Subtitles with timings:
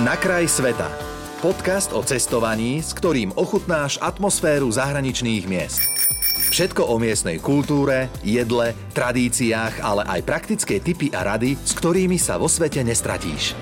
[0.00, 0.88] Na kraj sveta.
[1.44, 5.84] Podcast o cestovaní, s ktorým ochutnáš atmosféru zahraničných miest.
[6.48, 12.40] Všetko o miestnej kultúre, jedle, tradíciách, ale aj praktické tipy a rady, s ktorými sa
[12.40, 13.52] vo svete nestratíš.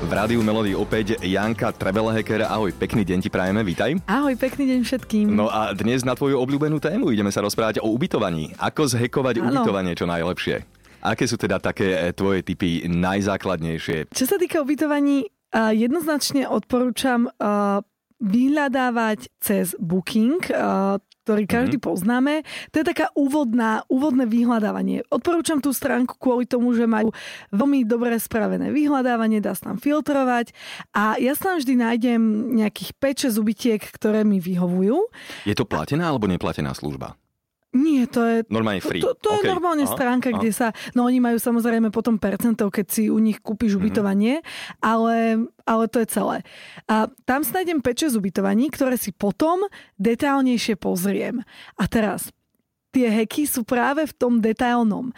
[0.00, 2.48] V rádiu Melody opäť Janka Travelhacker.
[2.48, 4.00] Ahoj, pekný deň ti prajeme, vítaj.
[4.08, 5.36] Ahoj, pekný deň všetkým.
[5.36, 8.56] No a dnes na tvoju obľúbenú tému ideme sa rozprávať o ubytovaní.
[8.56, 9.52] Ako zhekovať ano.
[9.52, 10.75] ubytovanie čo najlepšie.
[11.06, 14.10] Aké sú teda také eh, tvoje typy najzákladnejšie?
[14.10, 17.30] Čo sa týka ubytovaní, jednoznačne odporúčam
[18.20, 20.42] vyhľadávať cez Booking
[21.26, 21.90] ktorý každý mm-hmm.
[21.90, 22.34] poznáme.
[22.70, 25.02] To je taká úvodná, úvodné vyhľadávanie.
[25.10, 27.10] Odporúčam tú stránku kvôli tomu, že majú
[27.50, 30.54] veľmi dobre spravené vyhľadávanie, dá sa tam filtrovať
[30.94, 32.22] a ja sa tam vždy nájdem
[32.62, 32.94] nejakých
[33.34, 35.10] 5-6 ubytiek, ktoré mi vyhovujú.
[35.50, 37.18] Je to platená alebo neplatená služba?
[37.76, 38.36] Nie, to je...
[38.48, 39.04] Normálne free.
[39.04, 39.44] To, to okay.
[39.44, 40.40] je normálne aha, stránka, aha.
[40.40, 40.72] kde sa...
[40.96, 43.84] No oni majú samozrejme potom percentov, keď si u nich kúpiš mm-hmm.
[43.84, 44.34] ubytovanie,
[44.80, 46.36] ale, ale to je celé.
[46.88, 49.68] A tam si nájdem 5-6 ubytovaní, ktoré si potom
[50.00, 51.44] detálnejšie pozriem.
[51.76, 52.32] A teraz,
[52.96, 55.12] tie heky sú práve v tom detailnom.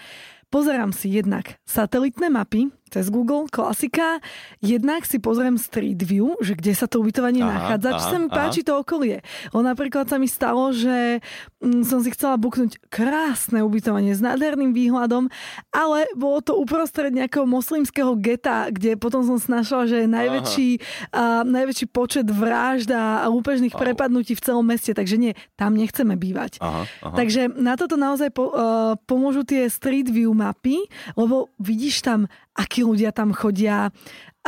[0.48, 4.18] Pozerám si jednak satelitné mapy cez Google, klasika.
[4.64, 8.28] Jednak si pozriem Street View, že kde sa to ubytovanie aha, nachádza, či sa mi
[8.32, 8.68] páči aha.
[8.68, 9.16] to okolie.
[9.52, 11.20] O napríklad sa mi stalo, že
[11.60, 15.28] mm, som si chcela buknúť krásne ubytovanie s nádherným výhľadom,
[15.70, 20.68] ale bolo to uprostred nejakého moslimského geta, kde potom som snašla, že je najväčší,
[21.12, 23.80] uh, najväčší počet vražd a lúpežných oh.
[23.80, 26.58] prepadnutí v celom meste, takže nie, tam nechceme bývať.
[26.58, 27.14] Aha, aha.
[27.14, 32.82] Takže na toto naozaj po, uh, pomôžu tie Street View mapy, lebo vidíš tam, akí
[32.82, 33.94] ľudia tam chodia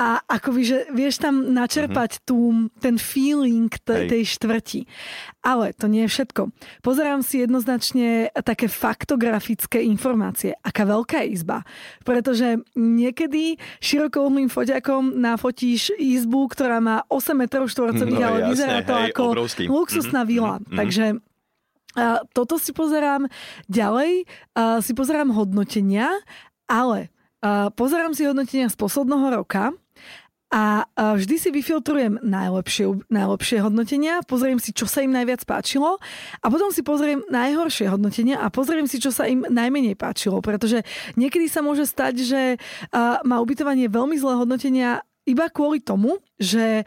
[0.01, 2.25] a akoby, že vieš tam načerpať uh-huh.
[2.25, 2.39] tú,
[2.81, 4.89] ten feeling t- tej štvrti.
[5.45, 6.49] Ale to nie je všetko.
[6.81, 10.57] Pozerám si jednoznačne také faktografické informácie.
[10.65, 11.69] Aká veľká izba.
[12.01, 18.77] Pretože niekedy širokouhlým foťakom nafotíš izbu, ktorá má 8 metrov štvorcových, no, ale jasne, vyzerá
[18.81, 19.63] to hej, ako obrovský.
[19.69, 20.55] luxusná uh-huh, vila.
[20.65, 20.79] Uh-huh.
[20.81, 21.21] Takže
[21.99, 23.27] a toto si pozerám
[23.67, 24.23] ďalej,
[24.55, 26.23] a si pozerám hodnotenia,
[26.71, 27.11] ale
[27.75, 29.73] pozerám si hodnotenia z posledného roka
[30.51, 36.03] a vždy si vyfiltrujem najlepšie, najlepšie hodnotenia, pozriem si, čo sa im najviac páčilo
[36.43, 40.83] a potom si pozriem najhoršie hodnotenia a pozriem si, čo sa im najmenej páčilo, pretože
[41.15, 42.43] niekedy sa môže stať, že
[43.23, 46.83] má ubytovanie veľmi zlé hodnotenia iba kvôli tomu, že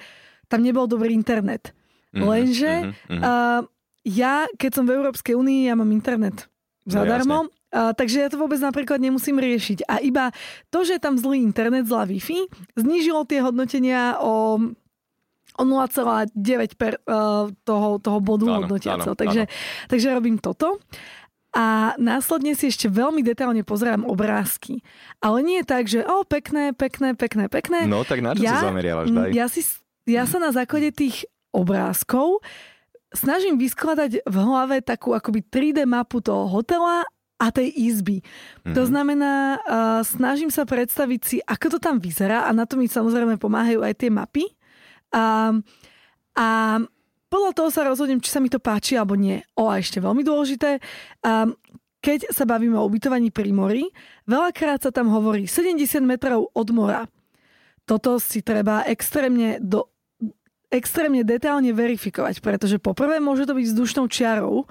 [0.52, 1.72] tam nebol dobrý internet.
[2.12, 3.22] Mm-hmm, Lenže mm-hmm.
[3.24, 3.62] Uh,
[4.04, 6.52] ja, keď som v Európskej únii, ja mám internet
[6.84, 7.48] zadarmo.
[7.48, 9.90] No, Takže ja to vôbec napríklad nemusím riešiť.
[9.90, 10.30] A iba
[10.70, 12.46] to, že je tam zlý internet, zlá Wi-Fi,
[12.78, 14.62] znížilo tie hodnotenia o
[15.54, 16.34] o 0,9
[16.82, 19.14] per, uh, toho, toho bodu áno, hodnotiaceho.
[19.14, 19.54] Takže, áno.
[19.86, 20.82] takže robím toto.
[21.54, 24.82] A následne si ešte veľmi detailne pozerám obrázky.
[25.22, 27.86] Ale nie je tak, že o, pekné, pekné, pekné, pekné.
[27.86, 29.14] No tak na čo ja, sa zameriavaš?
[29.14, 29.30] Daj.
[29.38, 29.62] Ja, si,
[30.10, 32.42] ja sa na základe tých obrázkov
[33.14, 37.06] snažím vyskladať v hlave takú akoby 3D mapu toho hotela
[37.42, 38.22] a tej izby.
[38.22, 38.74] Mm-hmm.
[38.78, 38.90] To mhm.
[38.90, 43.42] znamená, uh, snažím sa predstaviť si, ako to tam vyzerá a na to mi samozrejme
[43.42, 44.46] pomáhajú aj tie mapy.
[45.14, 45.62] Uh,
[46.34, 46.80] a
[47.30, 49.42] podľa toho sa rozhodnem, či sa mi to páči alebo nie.
[49.58, 50.78] O, a ešte veľmi dôležité,
[51.26, 51.50] uh,
[52.04, 53.88] keď sa bavíme o ubytovaní pri mori,
[54.28, 57.08] veľakrát sa tam hovorí 70 metrov od mora.
[57.88, 59.88] Toto si treba extrémne do,
[60.74, 64.66] extrémne detálne verifikovať, pretože poprvé môže to byť vzdušnou čiarou,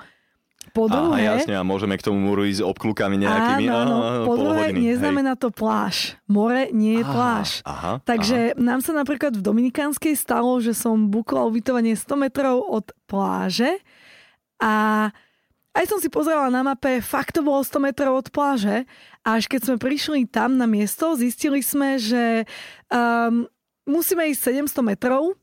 [0.73, 1.29] po druhé...
[1.29, 3.69] Aha, jasne, a môžeme k tomu múru ísť obklukami nejakými.
[3.69, 4.25] Áno, áno.
[4.25, 6.17] Po druhé, neznamená to pláž.
[6.27, 7.49] More nie je aha, pláž.
[7.63, 8.59] Aha, Takže aha.
[8.59, 13.79] nám sa napríklad v Dominikánskej stalo, že som bukla ubytovanie 100 metrov od pláže
[14.59, 15.09] a
[15.73, 18.85] aj som si pozerala na mape, fakt to bolo 100 metrov od pláže
[19.25, 22.45] a až keď sme prišli tam na miesto, zistili sme, že
[22.93, 23.49] um,
[23.89, 25.37] musíme ísť 700 metrov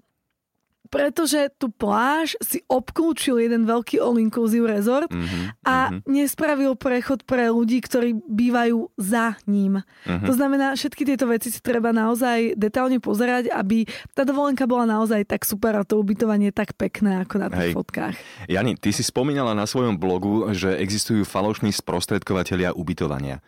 [0.89, 6.01] pretože tú pláž si obklúčil jeden veľký all-inclusive resort mm-hmm, a mm-hmm.
[6.09, 9.85] nespravil prechod pre ľudí, ktorí bývajú za ním.
[10.05, 10.27] Mm-hmm.
[10.27, 13.86] To znamená, všetky tieto veci si treba naozaj detálne pozerať, aby
[14.18, 17.74] tá dovolenka bola naozaj tak super a to ubytovanie tak pekné ako na tých Hej.
[17.77, 18.15] fotkách.
[18.50, 23.39] Jani, ty si spomínala na svojom blogu, že existujú falošní sprostredkovateľia ubytovania.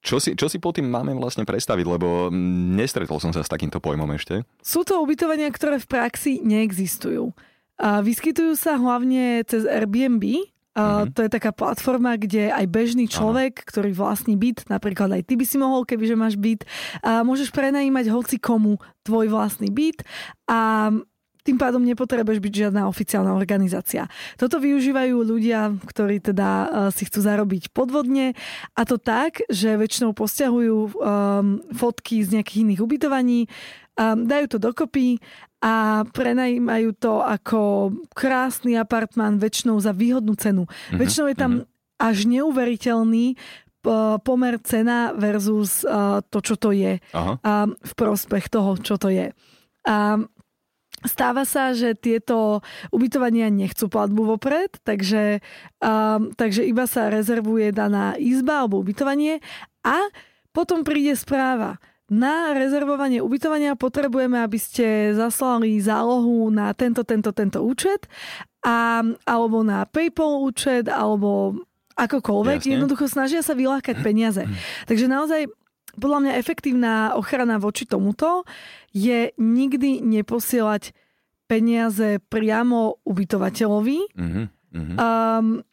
[0.00, 2.32] Čo si, čo si po tým máme vlastne predstaviť, lebo
[2.72, 4.48] nestretol som sa s takýmto pojmom ešte.
[4.64, 7.36] Sú to ubytovania, ktoré v praxi neexistujú.
[7.80, 11.12] A vyskytujú sa hlavne cez Airbnb, mm-hmm.
[11.12, 13.66] To je taká platforma, kde aj bežný človek, Aha.
[13.68, 16.64] ktorý vlastní byt, napríklad aj ty by si mohol, kebyže máš byt,
[17.04, 20.06] a môžeš prenajímať hoci komu tvoj vlastný byt
[20.48, 20.88] a
[21.50, 24.06] tým pádom nepotrebuješ byť žiadna oficiálna organizácia.
[24.38, 28.38] Toto využívajú ľudia, ktorí teda uh, si chcú zarobiť podvodne
[28.78, 33.50] a to tak, že väčšinou posťahujú um, fotky z nejakých iných ubytovaní,
[33.98, 35.18] um, dajú to dokopy
[35.58, 40.70] a prenajímajú to ako krásny apartmán väčšinou za výhodnú cenu.
[40.70, 40.98] Mm-hmm.
[41.02, 41.98] Väčšinou je tam mm-hmm.
[41.98, 43.26] až neuveriteľný
[44.20, 47.00] pomer cena versus uh, to, čo to je.
[47.16, 47.32] Aha.
[47.42, 49.32] Uh, v prospech toho, čo to je.
[49.88, 50.20] A
[51.06, 52.60] Stáva sa, že tieto
[52.92, 55.40] ubytovania nechcú platbu vopred, takže,
[55.80, 59.40] um, takže iba sa rezervuje daná izba alebo ubytovanie
[59.80, 59.96] a
[60.52, 61.80] potom príde správa.
[62.10, 68.10] Na rezervovanie ubytovania potrebujeme, aby ste zaslali zálohu na tento, tento, tento účet
[68.66, 71.54] a, alebo na PayPal účet alebo
[71.94, 72.66] akokoľvek.
[72.66, 72.72] Jasne.
[72.74, 74.42] Jednoducho snažia sa vylákať peniaze.
[74.90, 75.54] Takže naozaj
[76.00, 78.48] podľa mňa efektívna ochrana voči tomuto
[78.90, 80.96] je nikdy neposielať
[81.44, 83.98] peniaze priamo ubytovateľovi.
[84.16, 84.46] Mm-hmm.
[84.96, 85.66] Um,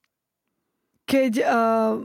[1.08, 2.04] keď uh,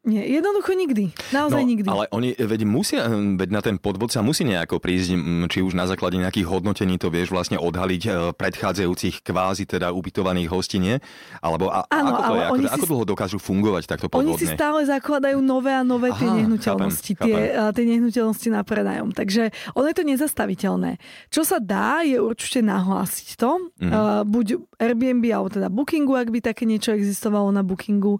[0.00, 1.12] nie, jednoducho nikdy.
[1.28, 1.88] Naozaj no, nikdy.
[1.92, 5.60] Ale oni veď musia, hm, veď na ten podvod sa musí nejako prísť, hm, či
[5.60, 11.04] už na základe nejakých hodnotení to vieš vlastne odhaliť eh, predchádzajúcich kvázi teda ubytovaných hostie,
[11.44, 12.40] Alebo a, Áno, ako to je?
[12.40, 14.40] Ako, si, ako dlho dokážu fungovať takto podvodne?
[14.40, 17.60] Oni si stále zakladajú nové a nové Aha, tie nehnuteľnosti, chápem, tie, chápem.
[17.60, 19.08] Eh, tie nehnuteľnosti na predajom.
[19.12, 19.42] Takže
[19.76, 20.90] ono je to nezastaviteľné.
[21.28, 23.68] Čo sa dá, je určite nahlásiť to.
[23.76, 23.92] Mm-hmm.
[23.92, 24.46] Uh, buď
[24.80, 28.16] Airbnb, alebo teda Bookingu, ak by také niečo existovalo na Bookingu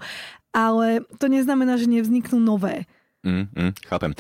[0.51, 2.87] ale to neznamená, že nevzniknú nové.
[3.21, 4.17] Mm, mm, chápem.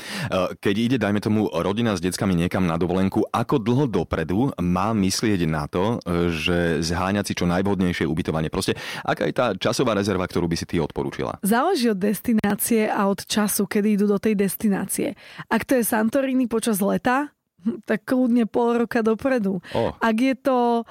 [0.60, 5.48] Keď ide, dajme tomu, rodina s deckami niekam na dovolenku, ako dlho dopredu má myslieť
[5.48, 5.96] na to,
[6.28, 8.52] že zháňať si čo najvhodnejšie ubytovanie?
[8.52, 11.40] Proste, aká je tá časová rezerva, ktorú by si ty odporúčila?
[11.40, 15.16] Záleží od destinácie a od času, kedy idú do tej destinácie.
[15.48, 17.32] Ak to je Santorini počas leta,
[17.64, 19.64] hm, tak kľudne pol roka dopredu.
[19.72, 19.96] Oh.
[19.96, 20.84] Ak je to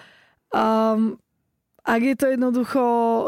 [0.50, 1.22] um,
[1.90, 2.84] ak je to jednoducho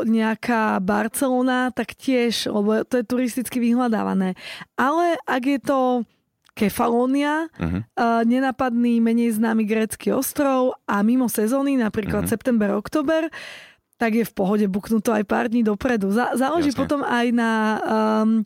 [0.05, 4.37] nejaká Barcelona, tak tiež, lebo to je turisticky vyhľadávané.
[4.77, 5.79] Ale ak je to
[6.53, 7.81] Kefalónia, uh-huh.
[7.81, 12.33] uh, nenapadný, menej známy grécky ostrov a mimo sezóny, napríklad uh-huh.
[12.37, 13.33] september, oktober,
[13.97, 16.13] tak je v pohode buknúť to aj pár dní dopredu.
[16.13, 16.81] Zá, záleží Jasne.
[16.85, 17.51] potom aj na...
[17.81, 18.45] Um,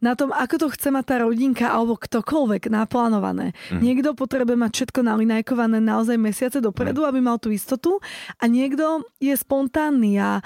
[0.00, 3.56] na tom, ako to chce mať tá rodinka alebo ktokoľvek naplánované.
[3.72, 3.80] Mm.
[3.80, 7.08] Niekto potrebuje mať všetko nalinajkované naozaj mesiace dopredu, mm.
[7.08, 7.96] aby mal tú istotu
[8.36, 10.44] a niekto je spontánny a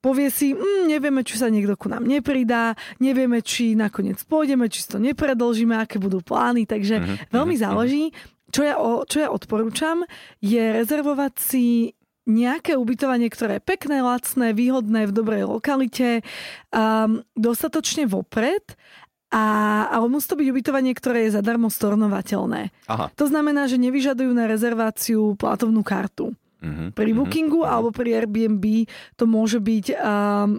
[0.00, 4.86] povie si, mm, nevieme, či sa niekto ku nám nepridá, nevieme, či nakoniec pôjdeme, či
[4.86, 7.34] to nepredlžíme, aké budú plány, takže mm-hmm.
[7.34, 8.04] veľmi mhm, záleží.
[8.46, 8.78] Čo ja,
[9.10, 10.06] čo ja odporúčam,
[10.38, 11.92] je rezervovať si
[12.26, 16.26] nejaké ubytovanie, ktoré je pekné, lacné, výhodné, v dobrej lokalite,
[16.74, 18.74] um, dostatočne vopred,
[19.30, 19.44] a,
[19.90, 22.70] ale musí to byť ubytovanie, ktoré je zadarmo stornovateľné.
[22.86, 23.10] Aha.
[23.14, 26.34] To znamená, že nevyžadujú na rezerváciu platovnú kartu.
[26.56, 27.68] Uh-huh, pri mhm, Bookingu uh-huh.
[27.68, 28.88] alebo pri Airbnb
[29.20, 30.58] to môže byť um,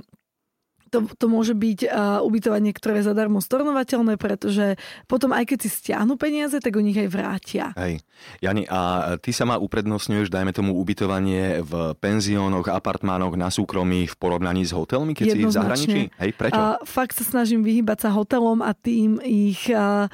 [0.89, 5.69] to, to môže byť uh, ubytovanie, ktoré je zadarmo stornovateľné, pretože potom aj keď si
[5.69, 7.65] stiahnu peniaze, tak o nich aj vrátia.
[7.77, 8.01] Hej.
[8.41, 14.15] Jani, a ty sa ma uprednostňuješ, dajme tomu, ubytovanie v penziónoch, apartmánoch na súkromí v
[14.17, 16.01] porovnaní s hotelmi, keď si v zahraničí?
[16.17, 16.57] Hej, prečo?
[16.57, 19.69] Uh, fakt sa snažím vyhybať sa hotelom a tým ich...
[19.69, 20.07] Uh,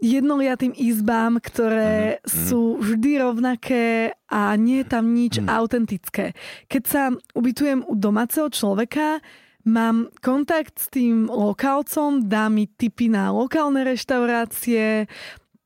[0.00, 2.44] jednoliatým izbám, ktoré mm-hmm.
[2.48, 5.52] sú vždy rovnaké a nie je tam nič mm-hmm.
[5.52, 6.26] autentické.
[6.72, 7.02] Keď sa
[7.36, 9.20] ubytujem u domáceho človeka,
[9.64, 15.04] Mám kontakt s tým lokálcom, dá mi tipy na lokálne reštaurácie,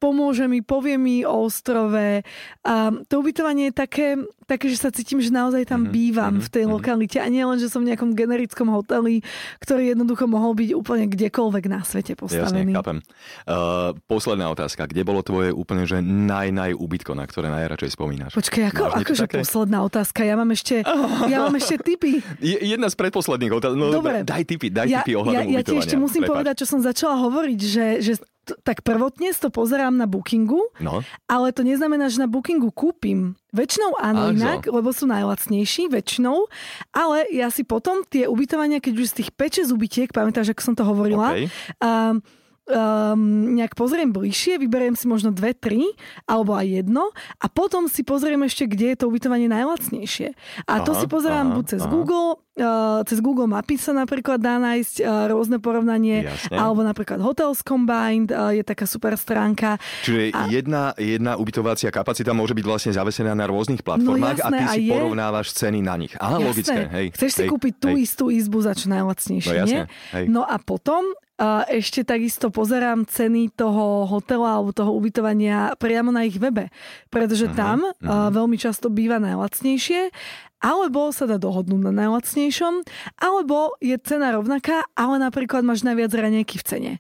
[0.05, 2.21] pomôže mi, povie mi o ostrove.
[2.61, 2.75] A
[3.09, 4.09] to ubytovanie je také,
[4.45, 5.97] také, že sa cítim, že naozaj tam mm-hmm.
[5.97, 6.45] bývam mm-hmm.
[6.45, 6.73] v tej mhm.
[6.77, 9.25] lokalite a nie len, že som v nejakom generickom hoteli,
[9.65, 12.77] ktorý jednoducho mohol byť úplne kdekoľvek na svete postavený.
[12.77, 12.99] Jasne, chápem.
[13.49, 14.85] Uh, posledná otázka.
[14.85, 18.37] Kde bolo tvoje úplne, že naj, naj ubytko, na ktoré najradšej spomínaš?
[18.37, 19.41] Počkaj, ako, akože také?
[19.41, 20.21] posledná otázka?
[20.29, 20.85] Ja mám ešte,
[21.33, 22.21] ja mám ešte tipy.
[22.45, 23.77] Jedna z predposledných otázok.
[23.81, 24.21] No, Dobre.
[24.21, 26.33] Daj tipy, daj ja, tipy ohľadom ja, ja ti ešte musím Prepač.
[26.37, 28.13] povedať, čo som začala hovoriť, že, že
[28.45, 31.01] tak prvotne to pozerám na Bookingu, no.
[31.29, 33.35] ale to neznamená, že na Bookingu kúpim.
[33.55, 36.49] Väčšinou áno Áno inak, lebo sú najlacnejší, väčšinou,
[36.93, 40.75] ale ja si potom tie ubytovania, keď už z tých 5-6 ubytiek, pamätáš, ako som
[40.77, 41.47] to hovorila, okay.
[41.81, 42.21] um,
[42.69, 45.85] um, nejak pozriem bližšie, vyberiem si možno dve, tri,
[46.25, 50.33] alebo aj jedno a potom si pozriem ešte, kde je to ubytovanie najlacnejšie.
[50.69, 51.91] A aha, to si pozerám aha, buď cez aha.
[51.93, 52.41] Google,
[53.05, 56.55] cez Google Mapy sa napríklad dá nájsť rôzne porovnanie, Jasne.
[56.55, 59.75] alebo napríklad Hotels Combined je taká super stránka.
[60.07, 60.47] Čiže a...
[60.47, 64.65] jedna, jedna ubytovacia kapacita môže byť vlastne zavesená na rôznych platformách no, jasné, a ty
[64.71, 64.93] si je...
[64.95, 66.15] porovnávaš ceny na nich.
[66.15, 66.47] Aha, jasné.
[66.47, 66.81] logické.
[66.95, 68.07] Hej, Chceš hej, si kúpiť tú hej.
[68.07, 69.83] istú izbu za čo najlacnejšie, no, jasné, nie?
[70.15, 70.25] Hej.
[70.31, 71.03] No a potom
[71.35, 76.71] a ešte takisto pozerám ceny toho hotela alebo toho ubytovania priamo na ich webe,
[77.11, 78.31] pretože uh-huh, tam uh-huh.
[78.31, 80.15] veľmi často býva najlacnejšie,
[80.65, 82.89] alebo sa dá dohodnúť na najlacnejšom,
[83.21, 86.93] alebo je cena rovnaká, ale napríklad máš najviac raňajky v cene.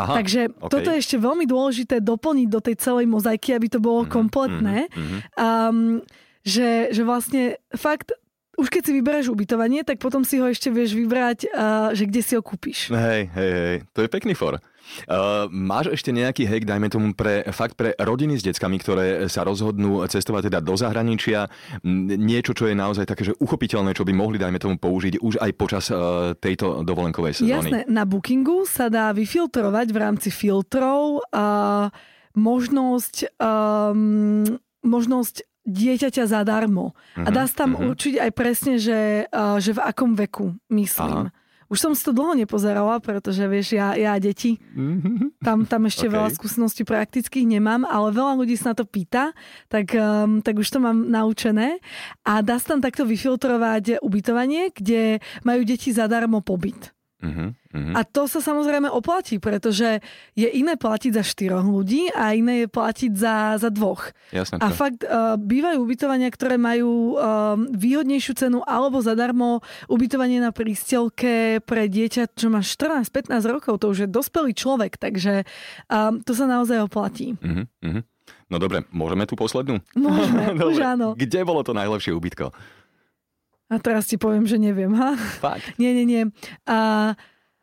[0.00, 0.70] Aha, Takže okay.
[0.72, 4.88] toto je ešte veľmi dôležité doplniť do tej celej mozaiky, aby to bolo uh-huh, kompletné.
[4.88, 5.20] Uh-huh.
[5.36, 6.00] Um,
[6.40, 8.16] že, že vlastne fakt
[8.60, 12.20] už keď si vyberáš ubytovanie, tak potom si ho ešte vieš vybrať, uh, že kde
[12.20, 12.92] si ho kúpiš.
[12.92, 14.60] Hej, hej, hej, to je pekný for.
[15.06, 19.46] Uh, máš ešte nejaký hack, dajme tomu, pre, fakt pre rodiny s deckami, ktoré sa
[19.46, 21.46] rozhodnú cestovať teda do zahraničia,
[21.84, 25.50] niečo, čo je naozaj také, že uchopiteľné, čo by mohli, dajme tomu, použiť už aj
[25.56, 27.50] počas uh, tejto dovolenkovej sezóny?
[27.50, 31.92] Jasné, na Bookingu sa dá vyfiltrovať v rámci filtrov uh,
[32.34, 34.46] možnosť, um,
[34.86, 36.92] možnosť dieťaťa zadarmo.
[36.92, 37.92] Uh-huh, a dá sa tam uh-huh.
[37.94, 41.30] určiť aj presne, že, uh, že v akom veku, myslím.
[41.30, 41.39] Aha.
[41.70, 44.58] Už som si to dlho nepozerala, pretože vieš, ja, ja deti,
[45.46, 46.14] tam, tam ešte okay.
[46.18, 49.30] veľa skúseností praktických nemám, ale veľa ľudí sa na to pýta,
[49.70, 51.78] tak, um, tak už to mám naučené.
[52.26, 56.90] A dá sa tam takto vyfiltrovať ubytovanie, kde majú deti zadarmo pobyt.
[57.20, 57.94] Uh-huh, uh-huh.
[57.94, 60.00] A to sa samozrejme oplatí, pretože
[60.32, 64.08] je iné platiť za štyroch ľudí a iné je platiť za, za dvoch.
[64.32, 69.60] Jasne, a fakt uh, bývajú ubytovania, ktoré majú uh, výhodnejšiu cenu alebo zadarmo
[69.92, 75.44] ubytovanie na prístelke pre dieťa, čo má 14-15 rokov, to už je dospelý človek, takže
[75.44, 77.36] uh, to sa naozaj oplatí.
[77.36, 78.02] Uh-huh, uh-huh.
[78.50, 79.78] No dobre, môžeme tú poslednú?
[79.94, 81.14] Môžeme, už áno.
[81.14, 82.50] Kde bolo to najlepšie ubytko?
[83.70, 84.90] A teraz ti poviem, že neviem.
[84.98, 85.14] Ha?
[85.38, 85.62] Fakt?
[85.80, 86.22] Nie, nie, nie.
[86.66, 87.14] A,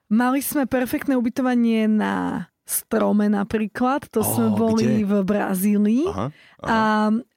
[0.08, 4.08] mali sme perfektné ubytovanie na strome napríklad.
[4.12, 5.08] To oh, sme boli kde?
[5.08, 6.04] v Brazílii.
[6.08, 6.28] Aha,
[6.64, 6.68] aha.
[6.68, 6.80] A,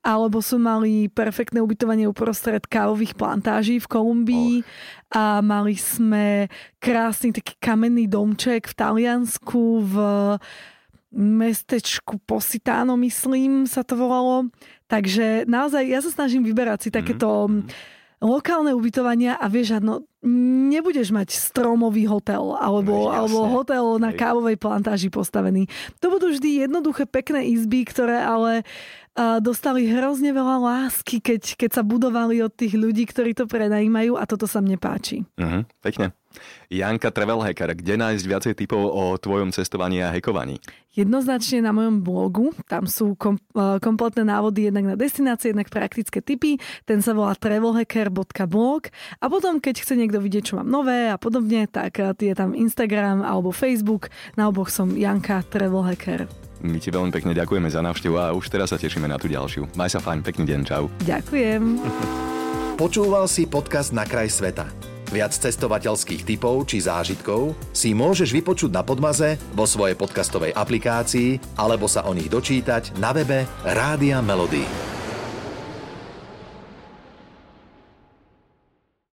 [0.03, 4.55] alebo sme mali perfektné ubytovanie uprostred kávových plantáží v Kolumbii.
[4.63, 4.67] Oh.
[5.15, 6.51] A mali sme
[6.83, 9.95] krásny taký kamenný domček v Taliansku v
[11.11, 14.47] mestečku Positano, myslím, sa to volalo.
[14.87, 20.05] Takže naozaj ja sa snažím vyberať si takéto mm-hmm lokálne ubytovania a vieš, no,
[20.69, 25.65] nebudeš mať stromový hotel alebo, no, alebo hotel na kávovej plantáži postavený.
[26.05, 28.69] To budú vždy jednoduché, pekné izby, ktoré ale
[29.43, 34.25] dostali hrozne veľa lásky, keď, keď sa budovali od tých ľudí, ktorí to prenajímajú a
[34.25, 35.27] toto sa mne páči.
[35.37, 36.15] Uh-huh, pekne.
[36.71, 40.63] Janka Travel Hacker, kde nájsť viacej typov o tvojom cestovaní a hekovaní?
[40.95, 43.35] Jednoznačne na mojom blogu, tam sú kom,
[43.83, 48.83] kompletné návody jednak na destinácie, jednak praktické typy, ten sa volá travelhacker.blog
[49.19, 53.27] a potom, keď chce niekto vidieť, čo mám nové a podobne, tak je tam Instagram
[53.27, 54.07] alebo Facebook,
[54.39, 56.50] na oboch som Janka Travel Hacker.
[56.61, 59.73] My ti veľmi pekne ďakujeme za návštevu a už teraz sa tešíme na tú ďalšiu.
[59.77, 60.93] Maj sa fajn, pekný deň, čau.
[61.09, 61.63] Ďakujem.
[62.81, 64.69] Počúval si podcast Na kraj sveta.
[65.11, 71.91] Viac cestovateľských typov či zážitkov si môžeš vypočuť na Podmaze, vo svojej podcastovej aplikácii alebo
[71.91, 74.63] sa o nich dočítať na webe Rádia Melody.